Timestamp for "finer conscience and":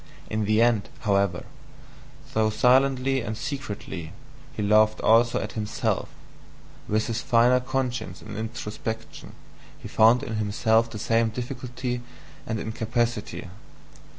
7.21-8.35